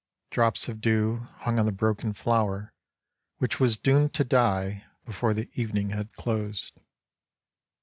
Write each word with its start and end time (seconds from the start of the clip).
Drops 0.31 0.67
of 0.67 0.81
dew 0.81 1.27
hung 1.41 1.59
on 1.59 1.67
the 1.67 1.71
broken 1.71 2.11
flower, 2.13 2.73
which 3.37 3.59
was 3.59 3.77
doomed 3.77 4.15
to 4.15 4.23
die 4.23 4.83
before 5.05 5.35
the 5.35 5.47
evening 5.53 5.91
had 5.91 6.11
closed. 6.13 6.73